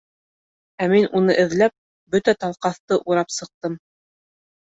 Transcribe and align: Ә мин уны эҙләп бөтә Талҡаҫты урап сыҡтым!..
Ә 0.85 0.87
мин 0.93 1.03
уны 1.19 1.35
эҙләп 1.43 1.75
бөтә 2.15 2.35
Талҡаҫты 2.45 2.99
урап 3.13 3.37
сыҡтым!.. 3.37 3.79